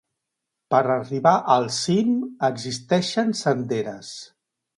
[0.75, 2.09] Per arribar al cim
[2.49, 4.11] existeixen senderes.